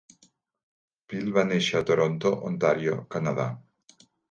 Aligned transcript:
Pill 1.11 1.29
va 1.35 1.43
néixer 1.51 1.77
a 1.81 1.87
Toronto, 1.91 2.33
Ontario, 2.51 2.99
Canadà. 3.17 3.49